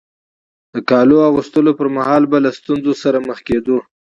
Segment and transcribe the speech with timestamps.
[0.73, 3.77] د کالو اغوستلو پر مهال به له ستونزو سره مخ کېدو.